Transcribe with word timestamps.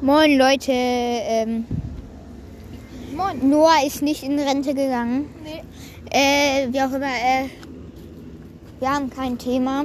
Moin 0.00 0.36
Leute, 0.38 0.72
ähm, 0.72 1.64
Moin. 3.16 3.48
Noah 3.48 3.86
ist 3.86 4.02
nicht 4.02 4.22
in 4.22 4.38
Rente 4.38 4.74
gegangen. 4.74 5.26
Nee, 5.42 5.62
Äh, 6.10 6.72
wie 6.72 6.80
auch 6.82 6.92
immer, 6.92 7.06
äh, 7.06 7.48
wir 8.78 8.90
haben 8.90 9.10
kein 9.10 9.38
Thema. 9.38 9.84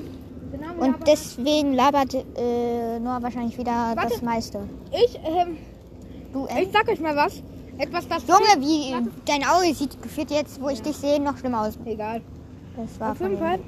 genau. 0.51 0.73
Und 0.79 0.93
haben- 0.95 1.03
deswegen 1.07 1.73
labert 1.73 2.13
äh, 2.13 2.99
Noah 2.99 3.23
wahrscheinlich 3.23 3.57
wieder 3.57 3.71
Warte. 3.95 4.09
das 4.09 4.21
meiste. 4.21 4.59
ich, 4.91 5.15
ähm, 5.23 5.57
Du, 6.33 6.46
äh, 6.46 6.63
ich 6.63 6.69
sag 6.71 6.87
euch 6.87 6.99
mal 7.01 7.15
was. 7.15 7.41
Etwas, 7.78 8.07
das. 8.07 8.23
Junge, 8.28 8.65
wie 8.65 8.93
dein 9.25 9.43
Auge 9.43 9.73
sieht 9.73 10.01
gefühlt 10.01 10.29
jetzt, 10.31 10.62
wo 10.62 10.69
ich 10.69 10.81
dich 10.81 10.96
sehe, 10.96 11.19
noch 11.21 11.37
schlimmer 11.37 11.62
aus. 11.63 11.78
Egal. 11.85 12.21
Das 12.78 12.99
war 12.99 13.12
Auf 13.12 13.19
jeden 13.19 13.37
Fall. 13.37 13.59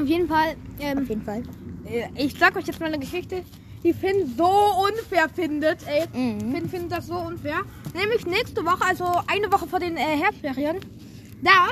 Auf 0.00 0.06
jeden 0.06 0.28
Fall. 0.28 0.48
Auf 0.78 0.84
Ähm, 0.98 1.06
jeden 1.08 1.22
Fall. 1.22 1.42
äh, 1.86 2.06
ich 2.14 2.38
sag 2.38 2.56
euch 2.56 2.66
jetzt 2.66 2.78
mal 2.80 2.86
eine 2.86 2.98
Geschichte, 2.98 3.42
die 3.82 3.92
Finn 3.92 4.34
so 4.36 4.46
unfair 4.48 5.28
findet. 5.28 5.78
Ey, 5.86 6.06
Mhm. 6.12 6.52
Finn 6.54 6.68
findet 6.68 6.92
das 6.92 7.06
so 7.06 7.14
unfair. 7.14 7.60
Nämlich 7.94 8.26
nächste 8.26 8.64
Woche, 8.64 8.84
also 8.86 9.04
eine 9.26 9.50
Woche 9.52 9.66
vor 9.66 9.78
den 9.80 9.96
äh, 9.96 10.00
Herbstferien, 10.00 10.78
da 11.42 11.68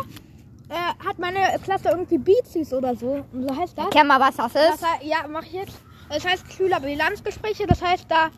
äh, 0.70 1.04
hat 1.06 1.18
meine 1.18 1.38
Klasse 1.62 1.88
irgendwie 1.90 2.18
Beatsies 2.18 2.72
oder 2.72 2.94
so. 2.96 3.24
So 3.32 3.56
heißt 3.56 3.76
das. 3.76 3.84
Erklär 3.86 4.04
mal, 4.04 4.20
was 4.20 4.36
das 4.36 4.52
Das 4.52 4.74
ist. 4.76 4.82
heißt, 4.86 5.02
ja, 5.04 5.18
mach 5.30 5.42
ich 5.42 5.52
jetzt. 5.52 5.78
Das 6.08 6.26
heißt 6.26 6.50
Schülerbilanzgespräche. 6.52 7.66
Das 7.66 7.82
heißt, 7.82 8.06
da 8.08 8.30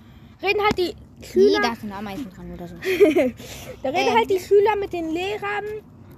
reden 0.42 0.61
halt 0.62 0.77
die 0.78 0.95
Schüler. 1.25 1.61
Jeder 1.62 1.73
ist 1.73 1.83
ein 1.84 1.92
Ameisen 1.92 2.30
dran 2.34 2.52
oder 2.52 2.66
so. 2.69 2.75
Da 3.83 3.89
reden 3.91 4.09
Ähm. 4.09 4.14
halt 4.16 4.30
die 4.30 4.41
Schüler 4.41 4.77
mit 4.78 4.92
den 4.92 5.11
Lehrern 5.11 5.64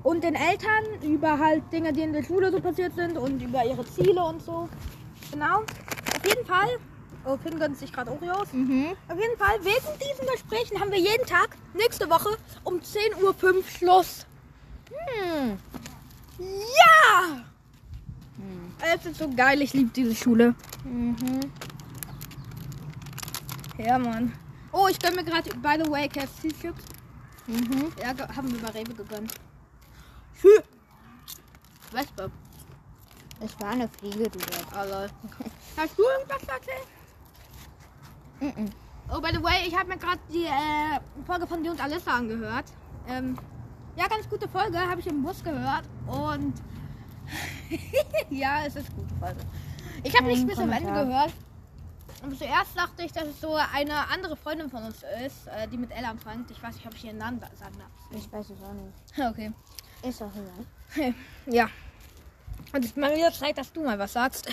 und 0.02 0.24
den 0.24 0.34
Eltern 0.34 0.84
über 1.02 1.38
halt 1.38 1.62
Dinge, 1.72 1.92
die 1.92 2.00
in 2.02 2.12
der 2.12 2.22
Schule 2.24 2.50
so 2.50 2.60
passiert 2.60 2.94
sind 2.94 3.16
und 3.18 3.40
über 3.42 3.64
ihre 3.64 3.84
Ziele 3.84 4.22
und 4.24 4.42
so. 4.42 4.68
Genau. 5.30 5.58
Auf 5.60 6.26
jeden 6.26 6.44
Fall. 6.46 6.68
Oh, 7.24 7.36
Finn 7.36 7.58
gönnt 7.58 7.78
sich 7.78 7.92
gerade 7.92 8.10
Oreos. 8.10 8.52
Mhm. 8.52 8.96
Auf 9.08 9.18
jeden 9.18 9.38
Fall, 9.38 9.64
wegen 9.64 9.98
diesen 9.98 10.26
Gesprächen 10.32 10.80
haben 10.80 10.90
wir 10.90 10.98
jeden 10.98 11.24
Tag 11.26 11.56
nächste 11.72 12.10
Woche 12.10 12.36
um 12.64 12.80
10.05 12.80 13.22
Uhr 13.22 13.64
Schluss. 13.64 14.26
Hm. 14.88 15.58
Ja! 16.38 17.44
Hm. 18.36 18.72
Es 18.80 19.06
ist 19.06 19.18
so 19.18 19.30
geil, 19.30 19.62
ich 19.62 19.72
liebe 19.72 19.90
diese 19.90 20.14
Schule. 20.14 20.54
Mhm. 20.84 21.40
Ja, 23.78 23.98
Mann. 23.98 24.32
Oh, 24.72 24.88
ich 24.88 24.98
gönn 24.98 25.14
mir 25.14 25.24
gerade, 25.24 25.50
by 25.56 25.76
the 25.82 25.90
way, 25.90 26.08
KFC-Chips. 26.08 26.82
Mhm. 27.46 27.92
Ja, 28.00 28.36
haben 28.36 28.52
wir 28.52 28.60
bei 28.60 28.80
Rewe 28.80 28.94
gegönnt. 28.94 29.34
Schö. 30.40 30.48
Wespe. 31.92 32.30
Das 33.38 33.60
war 33.60 33.70
eine 33.70 33.88
Fliege, 33.88 34.28
du 34.28 34.38
lol. 34.38 35.10
Hast 35.76 35.98
du 35.98 36.02
irgendwas 36.02 36.42
erzählt? 36.42 36.86
Mhm. 38.42 38.70
Oh, 39.14 39.20
by 39.20 39.28
the 39.32 39.42
way, 39.42 39.66
ich 39.66 39.76
habe 39.76 39.88
mir 39.88 39.98
gerade 39.98 40.18
die 40.32 40.44
äh, 40.44 41.00
Folge 41.26 41.46
von 41.46 41.62
dir 41.62 41.70
und 41.70 41.80
Alissa 41.82 42.12
angehört. 42.16 42.64
Ähm, 43.08 43.36
ja, 43.96 44.06
ganz 44.08 44.28
gute 44.28 44.48
Folge, 44.48 44.78
habe 44.78 45.00
ich 45.00 45.06
im 45.06 45.22
Bus 45.22 45.42
gehört. 45.44 45.84
Und 46.06 46.54
ja, 48.30 48.64
es 48.66 48.76
ist 48.76 48.94
gute 48.94 49.14
Folge. 49.20 49.40
Ich 50.02 50.14
habe 50.16 50.26
nicht 50.28 50.46
bis 50.46 50.58
am 50.58 50.72
Ende 50.72 50.92
gehört. 50.92 51.32
Und 52.22 52.38
zuerst 52.38 52.76
dachte 52.76 53.02
ich, 53.04 53.12
dass 53.12 53.24
es 53.24 53.40
so 53.40 53.54
eine 53.54 54.08
andere 54.08 54.36
Freundin 54.36 54.70
von 54.70 54.84
uns 54.84 55.02
ist, 55.26 55.46
äh, 55.48 55.66
die 55.68 55.76
mit 55.76 55.90
L 55.90 56.04
anfängt. 56.04 56.50
Ich 56.50 56.62
weiß 56.62 56.74
nicht, 56.76 56.86
ob 56.86 56.94
ich 56.94 57.04
ihren 57.04 57.18
Namen 57.18 57.40
sa- 57.40 57.50
sagen 57.58 57.76
darf. 57.78 57.90
Ich 58.18 58.32
weiß 58.32 58.46
es 58.50 58.62
auch 58.62 58.72
nicht. 58.72 59.18
Okay. 59.30 59.52
Ist 60.08 60.20
doch 60.20 60.30
egal. 60.96 61.14
Ja. 61.46 61.68
Und 62.72 62.80
es 62.84 62.90
ist 62.92 62.96
mal 62.96 63.14
wieder 63.14 63.32
Zeit, 63.32 63.58
dass 63.58 63.72
du 63.72 63.82
mal 63.84 63.98
was 63.98 64.12
sagst. 64.12 64.48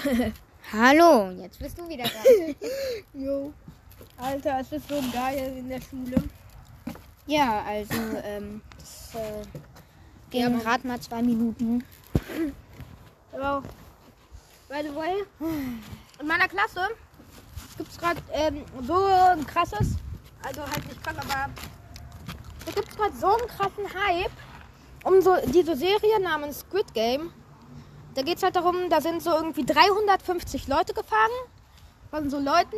Hallo, 0.74 1.30
jetzt 1.32 1.60
bist 1.60 1.78
du 1.78 1.88
wieder 1.88 2.04
da. 2.04 3.20
Jo. 3.20 3.54
Alter, 4.18 4.60
es 4.60 4.72
ist 4.72 4.88
so 4.90 5.02
geil 5.14 5.56
in 5.58 5.70
der 5.70 5.82
Schule. 5.82 6.24
ja, 7.28 7.64
also, 7.66 7.94
ähm, 8.24 8.62
das 8.78 9.16
äh, 9.16 9.42
Ja, 9.42 9.46
ging 10.30 10.46
aber- 10.56 10.64
gerade 10.64 10.88
mal 10.88 11.00
zwei 11.00 11.22
Minuten. 11.22 11.84
Aber 13.32 13.62
by 14.68 14.82
the 14.88 14.96
way, 14.96 15.24
in 16.20 16.28
meiner 16.28 16.48
Klasse 16.48 16.82
gibt 17.78 17.92
es 17.92 17.98
gerade 17.98 18.22
ähm, 18.34 18.66
so 18.86 19.06
ein 19.06 19.46
krasses, 19.48 19.96
also 20.44 20.62
halt 20.62 20.86
nicht 20.88 21.02
krass, 21.04 21.16
aber 21.18 21.50
da 22.66 22.72
gibt 22.74 22.90
es 22.90 22.96
gerade 22.98 23.16
so 23.16 23.28
einen 23.36 23.48
krassen 23.48 23.86
Hype 23.94 24.32
um 25.06 25.22
so 25.22 25.38
diese 25.46 25.76
Serie 25.78 26.20
namens 26.22 26.60
Squid 26.60 26.94
Game. 26.94 27.32
Da 28.16 28.22
geht 28.24 28.38
es 28.38 28.44
halt 28.44 28.56
darum, 28.58 28.90
da 28.90 29.00
sind 29.00 29.22
so 29.24 29.32
irgendwie 29.32 29.66
350 29.66 30.68
Leute 30.68 30.94
gefangen 30.94 31.32
von 32.10 32.30
so 32.30 32.38
Leuten 32.38 32.76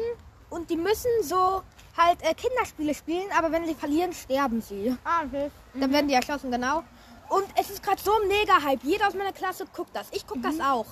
und 0.51 0.69
die 0.69 0.78
müssen 0.78 1.09
so 1.23 1.63
halt 1.97 2.22
äh, 2.22 2.34
Kinderspiele 2.35 2.94
spielen, 2.94 3.28
aber 3.35 3.51
wenn 3.51 3.66
sie 3.66 3.73
verlieren, 3.73 4.13
sterben 4.13 4.62
sie. 4.62 4.95
Ah, 5.03 5.23
okay. 5.25 5.50
Dann 5.73 5.91
werden 5.91 6.07
die 6.07 6.13
erschossen, 6.13 6.51
genau. 6.51 6.84
Und 7.29 7.45
es 7.56 7.69
ist 7.69 7.81
gerade 7.81 8.01
so 8.01 8.12
ein 8.22 8.28
Mega-Hype. 8.28 8.84
Jeder 8.84 9.07
aus 9.07 9.13
meiner 9.13 9.31
Klasse 9.31 9.66
guckt 9.73 9.95
das. 9.95 10.07
Ich 10.12 10.28
gucke 10.28 10.41
das 10.41 10.59
auch. 10.59 10.85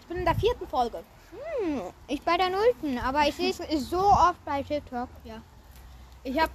Ich 0.00 0.06
bin 0.06 0.18
in 0.18 0.24
der 0.24 0.34
vierten 0.34 0.66
Folge. 0.66 1.02
Hm, 1.30 1.82
ich 2.08 2.20
bei 2.22 2.36
der 2.36 2.50
Nullten, 2.50 2.98
aber 2.98 3.26
ich 3.28 3.34
sehe 3.36 3.50
es 3.50 3.58
so 3.90 4.00
oft 4.00 4.44
bei 4.44 4.62
TikTok. 4.62 5.08
Ich 6.24 6.40
habe 6.40 6.52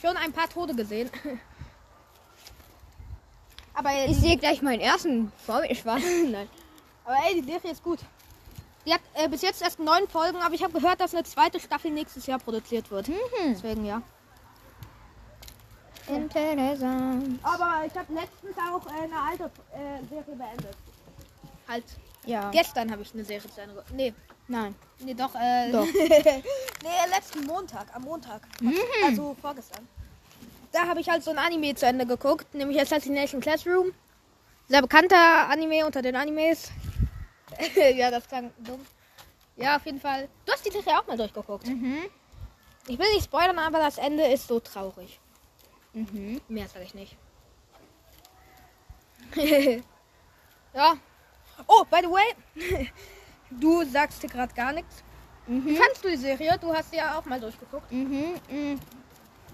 schon 0.00 0.16
ein 0.16 0.32
paar 0.32 0.48
Tode 0.48 0.74
gesehen. 0.74 1.10
Aber, 3.74 3.90
Ich 4.06 4.18
sehe 4.18 4.36
gleich 4.36 4.60
meinen 4.60 4.80
ersten 4.80 5.32
mir 5.46 5.74
Spaß. 5.74 6.02
Nein. 6.30 6.46
aber 7.06 7.16
ey, 7.26 7.40
die 7.40 7.50
Serie 7.50 7.72
ist 7.72 7.82
gut. 7.82 8.00
Die 8.84 8.92
hat 8.92 9.00
äh, 9.14 9.28
bis 9.28 9.42
jetzt 9.42 9.62
erst 9.62 9.78
neun 9.78 10.08
Folgen, 10.08 10.38
aber 10.38 10.54
ich 10.54 10.62
habe 10.62 10.72
gehört, 10.72 11.00
dass 11.00 11.14
eine 11.14 11.24
zweite 11.24 11.60
Staffel 11.60 11.90
nächstes 11.90 12.26
Jahr 12.26 12.38
produziert 12.38 12.90
wird. 12.90 13.08
Mhm. 13.08 13.14
Deswegen 13.48 13.84
ja. 13.84 14.02
Interessant. 16.08 17.38
Aber 17.42 17.86
ich 17.86 17.96
habe 17.96 18.12
letztens 18.12 18.56
auch 18.58 18.86
äh, 18.86 19.04
eine 19.04 19.20
alte 19.30 19.44
äh, 19.72 20.04
Serie 20.08 20.36
beendet. 20.36 20.76
Halt. 21.68 21.84
Ja. 22.24 22.50
Gestern 22.50 22.90
habe 22.90 23.02
ich 23.02 23.14
eine 23.14 23.24
Serie 23.24 23.48
zu 23.48 23.60
Ende. 23.60 23.84
Nee, 23.92 24.12
Nein. 24.48 24.74
Nee, 24.98 25.14
doch, 25.14 25.34
äh. 25.34 25.70
Doch. 25.70 25.86
nee, 25.94 26.42
letzten 27.14 27.46
Montag, 27.46 27.86
am 27.94 28.02
Montag. 28.02 28.42
Also 29.04 29.36
vorgestern. 29.40 29.88
Da 30.72 30.86
habe 30.86 31.00
ich 31.00 31.08
halt 31.08 31.22
so 31.22 31.30
ein 31.30 31.38
Anime 31.38 31.74
zu 31.74 31.86
Ende 31.86 32.06
geguckt, 32.06 32.54
nämlich 32.54 32.80
Assassination 32.80 33.40
Classroom. 33.40 33.92
Sehr 34.68 34.82
bekannter 34.82 35.48
Anime 35.48 35.86
unter 35.86 36.02
den 36.02 36.16
Animes. 36.16 36.70
ja, 37.94 38.10
das 38.10 38.26
klang 38.28 38.52
dumm. 38.58 38.84
Ja, 39.56 39.76
auf 39.76 39.84
jeden 39.86 40.00
Fall. 40.00 40.28
Du 40.46 40.52
hast 40.52 40.64
die 40.64 40.70
Serie 40.70 40.98
auch 40.98 41.06
mal 41.06 41.16
durchgeguckt. 41.16 41.66
Mhm. 41.66 41.98
Ich 42.88 42.98
will 42.98 43.12
nicht 43.12 43.24
spoilern, 43.24 43.58
aber 43.58 43.78
das 43.78 43.98
Ende 43.98 44.26
ist 44.26 44.48
so 44.48 44.58
traurig. 44.60 45.20
Mhm. 45.92 46.40
Mehr 46.48 46.68
sage 46.68 46.84
ich 46.84 46.94
nicht. 46.94 47.16
ja. 50.74 50.94
Oh, 51.66 51.84
by 51.84 52.00
the 52.02 52.08
way, 52.10 52.90
du 53.50 53.84
sagst 53.84 54.22
dir 54.22 54.28
gerade 54.28 54.52
gar 54.54 54.72
nichts. 54.72 55.02
Wie 55.46 55.52
Mhm. 55.54 55.76
fandst 55.76 56.04
du 56.04 56.08
die 56.08 56.16
Serie? 56.16 56.56
Du 56.60 56.72
hast 56.74 56.90
sie 56.90 56.96
ja 56.96 57.18
auch 57.18 57.24
mal 57.24 57.40
durchgeguckt. 57.40 57.90
Mhm. 57.90 58.34
Mhm. 58.48 58.80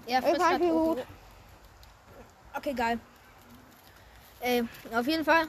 Ja, 0.07 0.21
sie 0.21 0.29
Oto. 0.35 0.95
gut. 0.95 1.05
Okay, 2.55 2.73
geil. 2.73 2.99
Ey, 4.39 4.63
auf 4.95 5.07
jeden 5.07 5.25
Fall. 5.25 5.47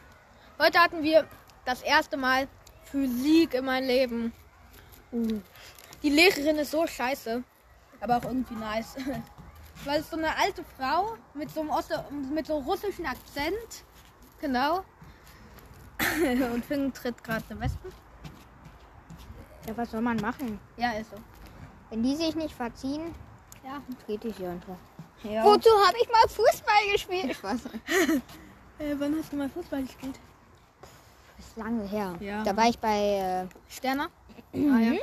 Heute 0.58 0.78
hatten 0.78 1.02
wir 1.02 1.26
das 1.65 1.82
erste 1.82 2.16
Mal 2.16 2.48
Physik 2.84 3.54
in 3.54 3.65
meinem 3.65 3.87
Leben. 3.87 4.32
Uh. 5.12 5.41
Die 6.03 6.10
Lehrerin 6.10 6.56
ist 6.56 6.71
so 6.71 6.87
scheiße, 6.87 7.43
aber 8.00 8.16
auch 8.16 8.25
irgendwie 8.25 8.54
nice. 8.54 8.97
Weil 9.84 10.00
es 10.00 10.10
so 10.10 10.16
eine 10.16 10.37
alte 10.37 10.62
Frau 10.76 11.16
mit 11.34 11.50
so 11.50 11.60
einem 11.60 11.71
Osto 11.71 11.94
mit 12.32 12.47
so 12.47 12.59
russischen 12.59 13.06
Akzent. 13.06 13.84
Genau. 14.41 14.84
Und 16.54 16.65
Finn 16.65 16.93
tritt 16.93 17.22
gerade 17.22 17.44
eine 17.50 17.60
Wespe. 17.60 17.88
Ja, 19.66 19.77
was 19.77 19.91
soll 19.91 20.00
man 20.00 20.16
machen? 20.19 20.59
Ja, 20.77 20.92
ist 20.92 21.10
so. 21.10 21.16
Wenn 21.91 22.03
die 22.03 22.16
sich 22.16 22.34
nicht 22.34 22.54
verziehen, 22.54 23.15
Ja. 23.65 23.83
trete 24.06 24.28
ich 24.28 24.36
sie 24.36 24.47
einfach. 24.47 24.77
ja. 25.22 25.45
Wozu 25.45 25.68
habe 25.86 25.97
ich 26.01 26.09
mal 26.09 26.28
Fußball 26.28 26.92
gespielt? 26.92 27.36
Spaß. 27.36 27.60
Äh, 28.78 28.95
wann 28.98 29.15
hast 29.18 29.30
du 29.30 29.36
mal 29.36 29.51
Fußball 29.51 29.83
gespielt? 29.83 30.18
Lange 31.60 31.84
her. 31.86 32.15
Ja. 32.21 32.42
Da 32.42 32.57
war 32.57 32.68
ich 32.71 32.78
bei. 32.78 33.47
Sterner? 33.68 34.09
Ah, 34.54 34.78
ja. 34.78 34.92
Äh, 34.92 35.01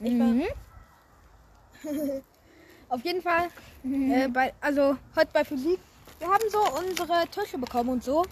Ich 0.00 0.18
war- 0.18 0.26
mhm. 0.26 0.44
Auf 2.88 3.02
jeden 3.04 3.22
Fall, 3.22 3.48
äh, 3.84 4.28
bei, 4.28 4.52
also 4.60 4.96
heute 5.16 5.30
bei 5.32 5.44
Physik, 5.44 5.78
wir 6.18 6.28
haben 6.28 6.42
so 6.50 6.58
unsere 6.78 7.26
Tische 7.28 7.56
bekommen 7.56 7.88
und 7.90 8.04
so. 8.04 8.24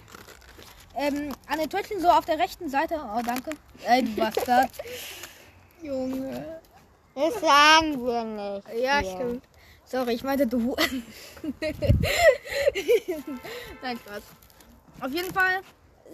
Ähm, 0.95 1.31
an 1.47 1.57
den 1.59 1.69
Tischen 1.69 1.99
so 1.99 2.09
auf 2.09 2.25
der 2.25 2.37
rechten 2.37 2.69
Seite, 2.69 2.95
oh 3.15 3.21
danke, 3.25 3.51
ey 3.85 4.03
du 4.03 4.15
Bastard. 4.17 4.69
Junge. 5.81 6.59
Das 7.15 7.33
sagen 7.41 8.05
wir 8.05 8.23
nicht. 8.23 8.67
Ja, 8.83 8.99
hier. 8.99 9.11
stimmt. 9.11 9.43
Sorry, 9.85 10.13
ich 10.13 10.23
meinte 10.23 10.45
du. 10.45 10.75
Nein, 13.81 13.97
Spaß. 13.97 14.23
Auf 15.01 15.11
jeden 15.11 15.33
Fall, 15.33 15.61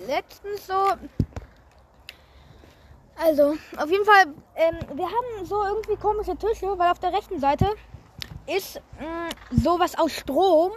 letztens 0.07 0.65
so, 0.65 0.93
Also, 3.19 3.57
auf 3.77 3.89
jeden 3.89 4.05
Fall, 4.05 4.27
ähm, 4.55 4.77
wir 4.93 5.05
haben 5.05 5.45
so 5.45 5.63
irgendwie 5.63 5.95
komische 5.95 6.35
Tische, 6.35 6.77
weil 6.77 6.91
auf 6.91 6.99
der 6.99 7.13
rechten 7.13 7.39
Seite 7.39 7.75
ist 8.45 8.79
mh, 8.99 9.29
sowas 9.51 9.97
aus 9.97 10.11
Strom. 10.11 10.73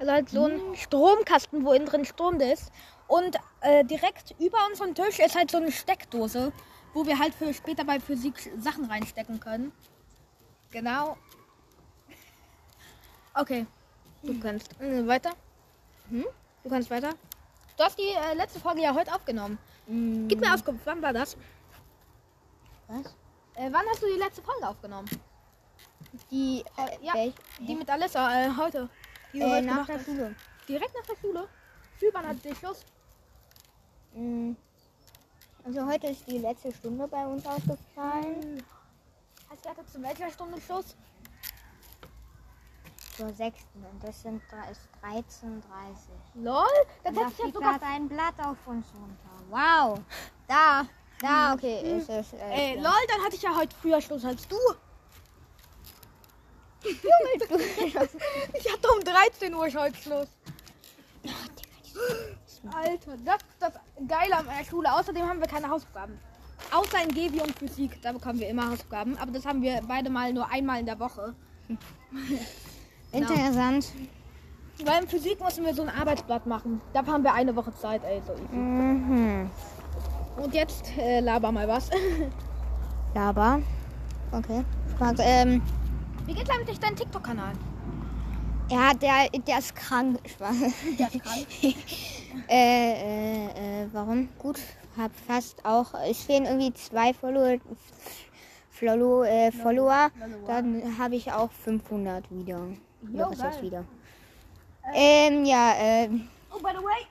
Also 0.00 0.12
halt 0.12 0.28
so 0.28 0.46
ein 0.46 0.60
Stromkasten, 0.74 1.64
wo 1.64 1.72
innen 1.72 1.86
drin 1.86 2.04
Strom 2.04 2.40
ist. 2.40 2.72
Und 3.06 3.36
äh, 3.60 3.84
direkt 3.84 4.34
über 4.40 4.58
unserem 4.68 4.94
Tisch 4.94 5.20
ist 5.20 5.36
halt 5.36 5.50
so 5.50 5.58
eine 5.58 5.70
Steckdose, 5.70 6.52
wo 6.94 7.06
wir 7.06 7.18
halt 7.18 7.32
für 7.34 7.52
später 7.54 7.84
bei 7.84 8.00
Physik 8.00 8.34
Sachen 8.58 8.86
reinstecken 8.86 9.38
können. 9.38 9.72
Genau. 10.72 11.16
Okay, 13.34 13.66
du 14.22 14.38
kannst. 14.40 14.80
Äh, 14.80 15.06
weiter. 15.06 15.30
Hm? 16.10 16.26
Du 16.64 16.70
kannst 16.70 16.90
weiter. 16.90 17.10
Du 17.76 17.84
hast 17.84 17.98
die 17.98 18.02
äh, 18.02 18.34
letzte 18.34 18.58
Folge 18.58 18.82
ja 18.82 18.94
heute 18.94 19.14
aufgenommen. 19.14 19.58
Gib 19.86 20.40
mir 20.40 20.52
Auskunft, 20.54 20.84
wann 20.86 21.02
war 21.02 21.12
das? 21.12 21.36
Was? 22.94 23.14
Äh, 23.54 23.70
wann 23.72 23.86
hast 23.90 24.02
du 24.02 24.06
die 24.06 24.18
letzte 24.18 24.42
Folge 24.42 24.66
aufgenommen? 24.68 25.08
Die, 26.30 26.64
Äh, 26.76 27.04
ja, 27.04 27.14
welch- 27.14 27.34
die 27.60 27.74
mit 27.74 27.88
Alessa 27.90 28.32
äh, 28.44 28.50
heute. 28.56 28.88
Die 29.32 29.40
äh, 29.40 29.50
heute 29.50 29.66
nach 29.66 29.86
der 29.86 29.98
hast. 29.98 30.04
Schule. 30.06 30.34
Direkt 30.68 30.94
nach 30.94 31.06
der 31.06 31.16
Schule. 31.16 31.48
Wie 32.00 32.10
wann 32.12 32.26
hat 32.28 32.44
dich 32.44 32.58
Schluss? 32.58 32.84
Mm. 34.14 34.52
Also 35.64 35.86
heute 35.86 36.08
ist 36.08 36.26
die 36.28 36.38
letzte 36.38 36.72
Stunde 36.72 37.06
bei 37.08 37.26
uns 37.26 37.44
ausgefallen. 37.46 38.62
Hast 39.48 39.64
du 39.64 39.86
zu 39.92 40.02
welcher 40.02 40.30
Stunde 40.30 40.60
Schluss? 40.60 40.94
Zur 43.16 43.32
sechsten. 43.32 43.84
Und 43.84 44.02
das 44.02 44.20
sind 44.22 44.42
ist 44.70 44.88
13.30 45.02 45.62
Lol, 46.34 46.64
dann 47.04 47.14
Da 47.14 47.20
hätte 47.22 47.32
ich 47.32 47.38
ja 47.38 47.52
sogar. 47.52 47.82
ein 47.82 48.08
Blatt 48.08 48.34
auf 48.40 48.56
uns 48.66 48.86
runter. 48.94 49.44
Wow. 49.50 50.00
Da. 50.48 50.82
Da, 51.20 51.54
okay. 51.54 51.98
Ist 51.98 52.08
es, 52.08 52.32
äh, 52.32 52.36
Ey, 52.50 52.76
ja. 52.76 52.82
lol, 52.82 53.06
dann 53.08 53.24
hatte 53.24 53.36
ich 53.36 53.42
ja 53.42 53.56
heute 53.56 53.74
früher 53.80 54.00
Schluss 54.00 54.24
als 54.24 54.46
du. 54.48 54.56
ich 56.84 58.72
hatte 58.72 58.88
um 58.94 59.02
13 59.02 59.54
Uhr 59.54 59.72
heute 59.72 59.96
Schluss. 59.96 60.28
Alter, 62.74 63.16
das 63.24 63.36
ist 63.36 63.60
das 63.60 63.72
Geile 64.06 64.36
an 64.36 64.46
der 64.46 64.64
Schule. 64.64 64.92
Außerdem 64.92 65.26
haben 65.26 65.40
wir 65.40 65.46
keine 65.46 65.68
Hausaufgaben. 65.68 66.18
Außer 66.72 67.02
in 67.02 67.14
Gebi 67.14 67.40
und 67.40 67.56
Physik, 67.58 68.00
da 68.02 68.12
bekommen 68.12 68.38
wir 68.40 68.48
immer 68.48 68.70
Hausaufgaben. 68.70 69.16
Aber 69.18 69.32
das 69.32 69.46
haben 69.46 69.62
wir 69.62 69.80
beide 69.86 70.10
mal 70.10 70.32
nur 70.32 70.50
einmal 70.50 70.80
in 70.80 70.86
der 70.86 70.98
Woche. 70.98 71.34
Interessant. 73.12 73.86
Weil 74.84 75.02
in 75.02 75.08
Physik 75.08 75.40
mussten 75.40 75.64
wir 75.64 75.74
so 75.74 75.82
ein 75.82 75.88
Arbeitsblatt 75.88 76.46
machen. 76.46 76.80
Da 76.92 77.06
haben 77.06 77.22
wir 77.22 77.32
eine 77.32 77.54
Woche 77.54 77.74
Zeit, 77.76 78.02
ey, 78.04 78.20
so 78.26 78.32
easy. 78.32 78.56
Mhm. 78.56 79.50
Und 80.36 80.54
jetzt 80.54 80.96
äh, 80.98 81.20
laber 81.20 81.52
mal 81.52 81.66
was. 81.68 81.90
Laber. 83.14 83.60
Okay. 84.32 84.64
Spaß. 84.96 85.18
Ähm, 85.20 85.62
Wie 86.26 86.34
geht's 86.34 86.50
eigentlich 86.50 86.78
deinem 86.80 86.96
TikTok-Kanal? 86.96 87.52
ja, 88.70 88.92
der, 88.94 89.28
der 89.40 89.58
ist 89.58 89.76
krank. 89.76 90.18
Spaß. 90.28 90.56
Der 90.98 91.06
ist 91.14 91.22
krank. 91.22 91.46
äh, 92.48 92.92
äh, 92.92 93.82
äh, 93.82 93.88
warum? 93.92 94.28
Gut. 94.38 94.58
Hab 94.96 95.12
fast 95.26 95.64
auch. 95.64 95.92
Es 96.08 96.22
fehlen 96.22 96.46
irgendwie 96.46 96.72
zwei 96.74 97.12
Follower. 97.14 97.58
Follow, 98.70 99.22
äh, 99.22 99.52
Follower. 99.52 100.10
Dann 100.46 100.98
habe 100.98 101.14
ich 101.16 101.30
auch 101.32 101.50
500 101.52 102.24
wieder. 102.30 102.60
Jo, 103.12 103.30
das 103.30 103.38
geil. 103.38 103.62
wieder. 103.62 103.84
Ähm, 104.94 105.44
ja, 105.44 105.72
ähm, 105.78 106.28
Oh, 106.50 106.58
by 106.58 106.70
the 106.72 106.84
way, 106.84 107.06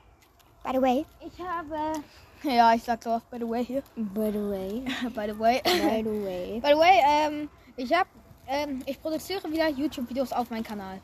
by 0.62 0.70
the 0.72 0.80
way. 0.82 1.06
ich 1.20 1.38
habe. 1.40 2.00
Ja, 2.56 2.74
ich 2.74 2.82
sag 2.82 3.02
so 3.02 3.10
oft 3.10 3.28
by 3.30 3.38
the 3.38 3.48
way 3.48 3.64
hier. 3.64 3.82
By 3.96 4.30
the 4.30 4.38
way. 4.50 4.82
by 5.14 5.26
the 5.26 5.38
way. 5.38 5.60
By 5.64 6.02
the 6.02 6.10
way. 6.24 6.60
by 6.60 6.68
the 6.70 6.78
way, 6.78 7.00
ähm, 7.06 7.48
ich 7.76 7.92
hab. 7.92 8.06
Ähm, 8.46 8.82
ich 8.84 9.00
produziere 9.00 9.50
wieder 9.50 9.68
YouTube-Videos 9.70 10.32
auf 10.32 10.50
meinem 10.50 10.64
Kanal. 10.64 11.00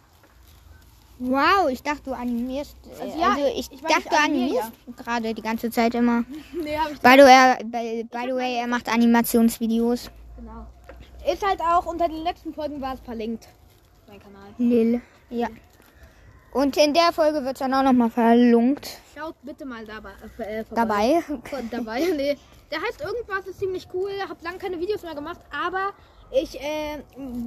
Wow, 1.18 1.68
ich 1.70 1.82
dachte, 1.82 2.02
du 2.04 2.12
animierst. 2.12 2.76
Äh, 2.98 3.02
Also 3.02 3.18
ja, 3.18 3.28
also 3.30 3.46
ich, 3.46 3.72
ich 3.72 3.80
dachte, 3.80 3.94
ich 3.98 4.04
du 4.04 4.16
animiere, 4.16 4.62
animierst 4.64 4.72
gerade 4.96 5.34
die 5.34 5.42
ganze 5.42 5.70
Zeit 5.70 5.94
immer. 5.94 6.24
nee, 6.52 6.76
hab 6.76 6.92
ich 6.92 7.00
By 7.00 7.12
the 7.16 7.22
way, 7.24 7.64
by, 7.64 8.04
by 8.10 8.26
the 8.26 8.34
way 8.34 8.56
er 8.58 8.66
macht 8.66 8.88
Animationsvideos. 8.88 10.10
Genau. 10.36 10.66
Ist 11.30 11.46
halt 11.46 11.60
auch 11.60 11.86
unter 11.86 12.08
den 12.08 12.22
letzten 12.24 12.52
Folgen 12.54 12.80
war 12.80 12.94
es 12.94 13.00
verlinkt. 13.00 13.48
Mein 14.08 14.20
Kanal. 14.20 14.48
Lil. 14.58 15.00
Ja. 15.30 15.48
Und 16.52 16.76
in 16.76 16.94
der 16.94 17.12
Folge 17.12 17.44
wird 17.44 17.54
es 17.54 17.60
dann 17.60 17.72
auch 17.74 17.82
nochmal 17.82 18.10
verlunkt. 18.10 18.98
Schaut 19.16 19.36
bitte 19.42 19.64
mal 19.64 19.84
dabei. 19.86 20.12
Äh. 20.38 20.64
Dabei. 20.70 21.22
Dabei. 21.70 22.00
Nee. 22.16 22.36
Der 22.70 22.80
heißt 22.80 23.00
irgendwas, 23.00 23.46
ist 23.46 23.58
ziemlich 23.58 23.88
cool. 23.92 24.10
Hab 24.28 24.42
lange 24.42 24.58
keine 24.58 24.78
Videos 24.78 25.02
mehr 25.02 25.14
gemacht, 25.14 25.40
aber 25.50 25.90
ich 26.30 26.60
äh, 26.60 27.02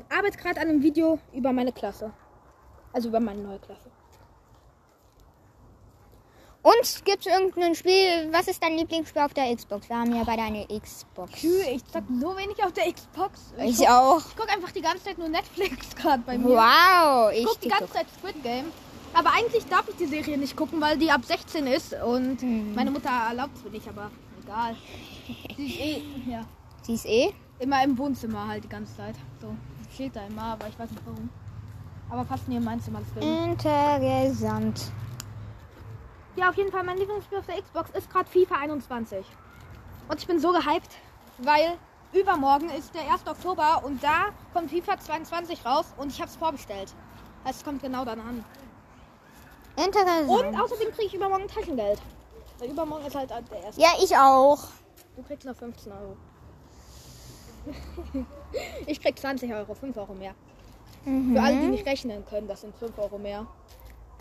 arbeite 0.09 0.37
gerade 0.37 0.59
an 0.59 0.67
einem 0.67 0.83
Video 0.83 1.17
über 1.31 1.53
meine 1.53 1.71
Klasse. 1.71 2.11
Also 2.91 3.07
über 3.07 3.21
meine 3.21 3.41
neue 3.41 3.59
Klasse. 3.59 3.89
Und 6.61 7.05
gibt 7.05 7.25
es 7.25 7.33
irgendein 7.33 7.75
Spiel? 7.75 8.29
Was 8.31 8.47
ist 8.47 8.63
dein 8.63 8.77
Lieblingsspiel 8.77 9.21
auf 9.21 9.33
der 9.33 9.53
Xbox? 9.53 9.89
Wir 9.89 9.97
haben 9.97 10.15
ja 10.15 10.23
beide 10.23 10.43
eine 10.43 10.65
Xbox. 10.67 11.43
Ich 11.43 11.85
zock 11.87 12.03
so 12.21 12.37
wenig 12.37 12.63
auf 12.63 12.71
der 12.71 12.91
Xbox. 12.91 13.53
Ich, 13.57 13.71
Ich 13.71 13.77
guck, 13.79 13.89
auch. 13.89 14.19
ich 14.19 14.35
guck 14.37 14.49
einfach 14.49 14.71
die 14.71 14.81
ganze 14.81 15.03
Zeit 15.03 15.17
nur 15.17 15.27
Netflix 15.27 15.93
gerade 15.95 16.23
bei 16.25 16.37
mir. 16.37 16.47
Wow. 16.47 17.31
Ich 17.33 17.39
Ich 17.39 17.45
guck 17.45 17.59
die 17.59 17.67
ganze 17.69 17.91
Zeit 17.91 18.07
Squid 18.17 18.41
Game. 18.43 18.65
Aber 19.13 19.31
eigentlich 19.31 19.65
darf 19.67 19.87
ich 19.89 19.95
die 19.95 20.05
Serie 20.07 20.37
nicht 20.37 20.55
gucken, 20.55 20.81
weil 20.81 20.97
die 20.97 21.11
ab 21.11 21.23
16 21.23 21.67
ist 21.67 21.93
und 22.03 22.41
Hm. 22.41 22.73
meine 22.73 22.91
Mutter 22.91 23.09
erlaubt 23.09 23.55
es 23.57 23.63
mir 23.63 23.69
nicht, 23.71 23.87
aber 23.87 24.09
egal. 24.43 24.75
Sie 25.57 25.65
ist 25.67 25.79
eh, 25.79 26.01
ja, 26.31 26.45
Sie 26.81 26.93
ist 26.95 27.05
eh. 27.05 27.33
immer 27.59 27.83
im 27.83 27.97
Wohnzimmer 27.97 28.47
halt 28.47 28.63
die 28.63 28.69
ganze 28.69 28.95
Zeit. 28.95 29.15
So, 29.39 29.55
steht 29.93 30.15
da 30.15 30.25
immer, 30.25 30.43
aber 30.53 30.67
ich 30.67 30.77
weiß 30.79 30.89
nicht 30.89 31.03
warum. 31.05 31.29
Aber 32.09 32.23
passt 32.25 32.47
nie 32.47 32.57
in 32.57 32.63
mein 32.63 32.79
Zimmer, 32.81 32.99
deswegen. 33.07 33.51
Interessant. 33.51 34.81
Ja, 36.35 36.49
auf 36.49 36.55
jeden 36.55 36.71
Fall, 36.71 36.83
mein 36.83 36.97
Lieblingsspiel 36.97 37.37
auf 37.37 37.45
der 37.45 37.61
Xbox 37.61 37.91
ist 37.91 38.09
gerade 38.11 38.27
FIFA 38.29 38.55
21. 38.61 39.25
Und 40.09 40.19
ich 40.19 40.27
bin 40.27 40.39
so 40.39 40.51
gehypt, 40.51 40.89
weil 41.37 41.77
übermorgen 42.11 42.69
ist 42.71 42.93
der 42.93 43.03
1. 43.11 43.27
Oktober 43.27 43.83
und 43.85 44.03
da 44.03 44.25
kommt 44.53 44.69
FIFA 44.71 44.99
22 44.99 45.65
raus 45.65 45.85
und 45.97 46.11
ich 46.11 46.19
habe 46.19 46.29
es 46.29 46.35
vorbestellt. 46.35 46.93
Es 47.45 47.63
kommt 47.63 47.81
genau 47.81 48.03
dann 48.05 48.19
an. 48.19 48.43
Interessant. 49.75 50.29
Und 50.29 50.59
außerdem 50.59 50.91
kriege 50.91 51.07
ich 51.07 51.13
übermorgen 51.15 51.47
Taschengeld. 51.47 51.99
Weil 52.59 52.69
übermorgen 52.69 53.05
ist 53.05 53.15
halt 53.15 53.29
der 53.29 53.63
erste. 53.63 53.81
ja, 53.81 53.89
ich 54.01 54.15
auch. 54.15 54.59
Du 55.15 55.23
kriegst 55.23 55.45
noch 55.45 55.55
15 55.55 55.91
Euro. 55.91 56.17
ich 58.87 59.01
krieg 59.01 59.17
20 59.17 59.53
Euro, 59.53 59.73
5 59.73 59.95
Euro 59.97 60.13
mehr. 60.13 60.35
Mhm. 61.05 61.35
Für 61.35 61.41
alle, 61.41 61.59
die 61.59 61.67
nicht 61.67 61.85
rechnen 61.85 62.25
können, 62.25 62.47
das 62.47 62.61
sind 62.61 62.75
5 62.75 62.97
Euro 62.97 63.17
mehr. 63.17 63.47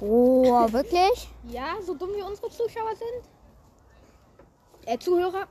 Oh, 0.01 0.45
wirklich? 0.73 1.29
Ja, 1.49 1.77
so 1.85 1.95
dumm 1.95 2.11
wie 2.17 2.23
unsere 2.23 2.49
Zuschauer 2.51 2.97
sind. 2.97 3.29
Äh, 4.87 4.99
Zuhörer. 4.99 5.47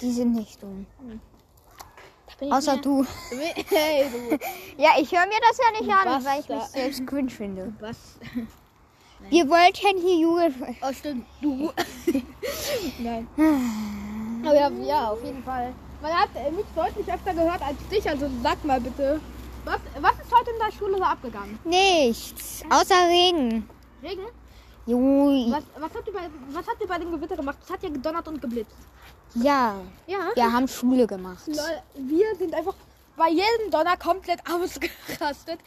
Die 0.00 0.10
sind 0.10 0.34
nicht 0.34 0.62
dumm. 0.62 0.86
Da 0.98 1.14
bin 2.38 2.52
Außer 2.52 2.76
mir- 2.76 2.82
du. 2.82 3.06
Hey, 3.68 4.06
du. 4.10 4.38
Ja, 4.82 4.90
ich 4.98 5.10
höre 5.12 5.26
mir 5.26 5.40
das 5.40 5.58
ja 5.58 5.80
nicht 5.80 5.92
an, 5.92 6.24
weil 6.24 6.40
ich 6.40 6.48
mich 6.48 6.62
selbst 6.64 7.06
cringe 7.06 7.30
finde. 7.30 7.72
Was? 7.80 7.96
Wir 9.30 9.48
wollten 9.48 9.98
hier 10.00 10.16
Jugend. 10.16 10.54
Oh, 10.80 10.92
stimmt. 10.92 11.26
Du. 11.42 11.72
Nein. 13.00 13.26
Aber 14.44 14.54
ja, 14.54 14.68
ja, 14.68 15.08
auf 15.10 15.24
jeden 15.24 15.42
Fall. 15.42 15.74
Man 16.00 16.12
hat 16.12 16.28
äh, 16.36 16.52
mich 16.52 16.64
deutlich 16.76 17.12
öfter 17.12 17.34
gehört 17.34 17.60
als 17.60 17.76
dich, 17.90 18.08
also 18.08 18.30
sag 18.44 18.64
mal 18.64 18.80
bitte. 18.80 19.20
Was, 19.64 19.80
was 20.00 20.12
ist 20.24 20.32
heute 20.32 20.50
in 20.52 20.58
der 20.64 20.72
Schule 20.72 20.98
so 20.98 21.02
abgegangen? 21.02 21.58
Nichts. 21.64 22.62
Außer 22.70 23.08
Regen. 23.08 23.68
Regen? 24.04 24.22
Jui. 24.88 25.50
Was, 25.52 25.64
was, 25.78 25.90
habt 25.94 26.06
ihr 26.08 26.14
bei, 26.14 26.28
was 26.50 26.66
habt 26.66 26.80
ihr 26.80 26.86
bei 26.88 26.98
dem 26.98 27.10
Gewitter 27.12 27.36
gemacht? 27.36 27.58
Es 27.62 27.70
hat 27.70 27.82
ja 27.82 27.90
gedonnert 27.90 28.26
und 28.26 28.40
geblitzt. 28.40 28.74
Ja, 29.34 29.74
Ja. 30.06 30.30
wir 30.34 30.50
haben 30.52 30.66
Schule 30.66 31.06
gemacht. 31.06 31.46
Lol, 31.46 31.82
wir 31.94 32.34
sind 32.36 32.54
einfach 32.54 32.74
bei 33.16 33.28
jedem 33.28 33.70
Donner 33.70 33.96
komplett 33.98 34.40
ausgerastet. 34.50 35.60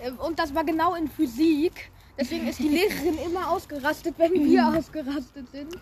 Ähm, 0.00 0.18
Und 0.18 0.38
das 0.38 0.54
war 0.54 0.62
genau 0.64 0.94
in 0.94 1.08
Physik. 1.08 1.90
Deswegen 2.18 2.46
ist 2.48 2.58
die 2.58 2.68
Lehrerin 2.68 3.16
immer 3.24 3.50
ausgerastet, 3.50 4.14
wenn 4.18 4.32
wir 4.34 4.66
ausgerastet 4.76 5.50
sind. 5.50 5.76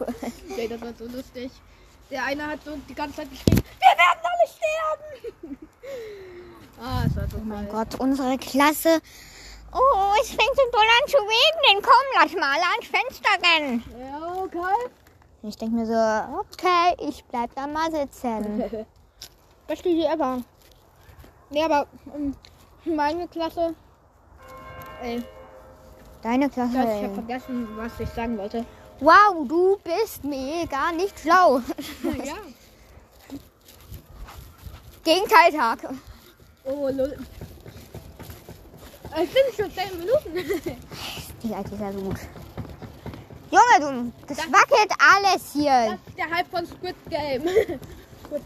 okay, 0.00 0.68
das 0.68 0.80
war 0.80 0.92
so 0.98 1.04
lustig. 1.06 1.50
Der 2.10 2.24
eine 2.24 2.46
hat 2.46 2.60
so 2.64 2.72
die 2.88 2.94
ganze 2.94 3.16
Zeit 3.16 3.30
geschrien, 3.30 3.56
wir 3.56 3.96
werden 3.98 4.20
alle 4.22 4.48
sterben. 5.48 5.58
ah, 6.82 7.02
es 7.06 7.16
war 7.16 7.28
so 7.28 7.36
Oh 7.38 7.44
mein 7.44 7.66
geil. 7.68 7.74
Gott, 7.86 8.00
unsere 8.00 8.36
Klasse. 8.38 9.00
Oh, 9.72 10.12
es 10.20 10.28
fängt 10.28 10.54
so 10.56 10.62
doll 10.72 10.80
an 10.80 11.08
zu 11.08 11.16
regnen. 11.18 11.82
Komm, 11.82 12.22
lass 12.22 12.32
mal 12.34 12.54
alle 12.54 12.72
ans 12.72 12.86
Fenster 12.86 13.30
rennen. 13.42 13.84
Ja, 13.98 14.42
okay. 14.42 14.90
Ich 15.42 15.56
denke 15.56 15.76
mir 15.76 15.86
so, 15.86 16.38
okay, 16.40 16.96
ich 17.08 17.24
bleib 17.26 17.54
da 17.54 17.66
mal 17.66 17.90
sitzen. 17.90 18.64
Beste 19.66 19.88
Idee 19.88 20.06
ever. 20.06 20.42
Nee, 21.50 21.64
aber 21.64 21.86
ähm, 22.14 22.34
meine 22.84 23.28
Klasse. 23.28 23.74
Ey, 25.02 25.22
Deine 26.22 26.48
Klasse. 26.48 26.72
ich 26.72 26.78
habe 26.78 26.90
ey. 27.06 27.14
vergessen, 27.14 27.68
was 27.76 28.00
ich 28.00 28.08
sagen 28.08 28.36
wollte. 28.38 28.64
Wow, 29.00 29.46
du 29.46 29.78
bist 29.84 30.24
mega 30.24 30.90
nicht 30.92 31.18
schlau. 31.20 31.60
Ja. 32.24 32.34
Gegenteiltag. 35.04 35.78
Oh, 36.64 36.88
lol. 36.88 37.16
Ich 39.22 39.30
bin 39.32 39.42
schon 39.56 39.72
10 39.72 39.98
Minuten. 39.98 40.34
Digga, 41.42 41.62
dieser 41.62 41.92
so 41.92 42.00
gut. 42.00 42.18
Junge, 43.50 43.80
du, 43.80 44.12
das 44.26 44.38
wackelt 44.38 44.92
alles 44.98 45.52
hier. 45.52 45.70
Das 45.70 46.08
ist 46.08 46.18
der 46.18 46.30
Hype 46.30 46.50
von 46.50 46.66
Squid 46.66 46.96
Game. 47.08 47.42
Gut. 48.28 48.42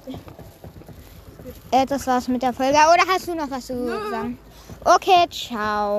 Äh, 1.71 1.87
das 1.87 2.07
war's 2.07 2.29
mit 2.29 2.43
der 2.43 2.53
Folge. 2.53 2.75
Oder 2.75 3.03
hast 3.09 3.27
du 3.27 3.35
noch 3.35 3.51
was 3.51 3.67
zu 3.67 4.11
sagen? 4.11 4.39
Okay, 4.85 5.27
ciao. 5.31 5.99